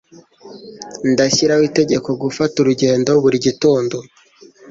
Ndashyiraho 1.11 1.63
itegeko 1.69 2.09
gufata 2.23 2.55
urugendo 2.59 3.11
buri 3.23 3.37
gitondo. 3.45 3.95